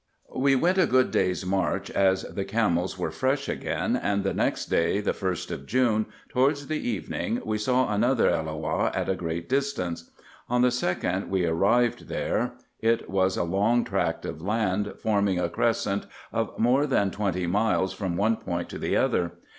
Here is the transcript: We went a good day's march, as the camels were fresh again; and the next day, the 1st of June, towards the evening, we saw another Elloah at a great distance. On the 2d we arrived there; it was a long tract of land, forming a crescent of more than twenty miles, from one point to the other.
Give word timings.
We 0.35 0.55
went 0.55 0.79
a 0.79 0.87
good 0.87 1.11
day's 1.11 1.45
march, 1.45 1.91
as 1.91 2.23
the 2.23 2.43
camels 2.43 2.97
were 2.97 3.11
fresh 3.11 3.47
again; 3.47 3.95
and 3.95 4.23
the 4.23 4.33
next 4.33 4.65
day, 4.65 4.99
the 4.99 5.11
1st 5.11 5.51
of 5.51 5.65
June, 5.67 6.07
towards 6.27 6.65
the 6.65 6.79
evening, 6.89 7.39
we 7.45 7.59
saw 7.59 7.93
another 7.93 8.27
Elloah 8.27 8.89
at 8.95 9.07
a 9.09 9.13
great 9.15 9.47
distance. 9.47 10.09
On 10.49 10.63
the 10.63 10.69
2d 10.69 11.29
we 11.29 11.45
arrived 11.45 12.07
there; 12.07 12.53
it 12.79 13.11
was 13.11 13.37
a 13.37 13.43
long 13.43 13.83
tract 13.83 14.25
of 14.25 14.41
land, 14.41 14.91
forming 14.97 15.39
a 15.39 15.49
crescent 15.49 16.07
of 16.33 16.57
more 16.57 16.87
than 16.87 17.11
twenty 17.11 17.45
miles, 17.45 17.93
from 17.93 18.17
one 18.17 18.37
point 18.37 18.69
to 18.69 18.79
the 18.79 18.97
other. 18.97 19.33